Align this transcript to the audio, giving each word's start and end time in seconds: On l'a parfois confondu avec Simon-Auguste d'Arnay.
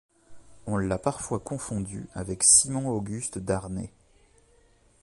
On 0.65 0.77
l'a 0.77 0.97
parfois 0.97 1.39
confondu 1.39 2.09
avec 2.15 2.41
Simon-Auguste 2.43 3.37
d'Arnay. 3.37 3.91